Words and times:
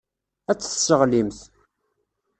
Ad 0.51 0.57
t-tesseɣlimt. 0.59 1.39